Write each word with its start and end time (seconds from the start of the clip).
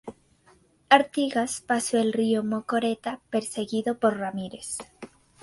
Artigas 0.89 1.61
pasó 1.61 1.99
el 1.99 2.11
río 2.11 2.43
Mocoretá 2.43 3.21
perseguido 3.29 3.99
por 3.99 4.17
Ramírez. 4.17 4.77